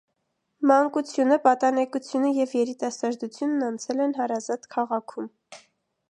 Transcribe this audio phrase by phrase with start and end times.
[0.69, 5.29] Մանկությունը, պատանեկությունը և երիտասարդությունն անցել են հարազատ քաղաքում։